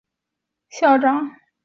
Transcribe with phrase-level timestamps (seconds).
[0.01, 0.07] 早期先后
[0.95, 1.41] 有范源濂被任命校长。